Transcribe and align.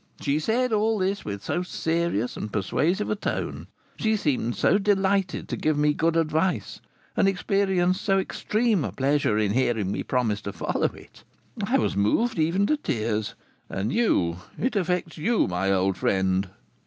she 0.19 0.39
said 0.39 0.73
all 0.73 0.97
this 0.97 1.23
with 1.23 1.43
so 1.43 1.61
serious 1.61 2.35
and 2.35 2.51
persuasive 2.51 3.07
a 3.11 3.15
tone. 3.15 3.67
She 3.97 4.15
seemed 4.17 4.55
so 4.55 4.79
delighted 4.79 5.47
to 5.49 5.55
give 5.55 5.77
me 5.77 5.93
good 5.93 6.15
advice, 6.17 6.81
and 7.15 7.27
experienced 7.27 8.01
so 8.01 8.17
extreme 8.17 8.83
a 8.83 8.91
pleasure 8.91 9.37
in 9.37 9.51
hearing 9.53 9.91
me 9.91 10.01
promise 10.01 10.41
to 10.41 10.53
follow 10.53 10.87
it! 10.95 11.23
I 11.67 11.77
was 11.77 11.95
moved 11.95 12.39
even 12.39 12.65
to 12.65 12.77
tears; 12.77 13.35
and 13.69 13.93
you, 13.93 14.37
it 14.57 14.75
affects 14.75 15.19
you, 15.19 15.45
my 15.47 15.71
old 15.71 15.97
friend." 15.97 16.49